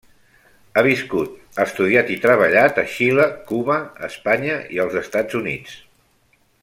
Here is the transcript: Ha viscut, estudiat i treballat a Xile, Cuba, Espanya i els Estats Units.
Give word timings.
Ha 0.79 0.83
viscut, 0.85 1.35
estudiat 1.65 2.09
i 2.15 2.17
treballat 2.23 2.81
a 2.85 2.85
Xile, 2.95 3.27
Cuba, 3.51 3.77
Espanya 4.09 4.57
i 4.79 4.83
els 4.87 4.99
Estats 5.03 5.39
Units. 5.43 5.77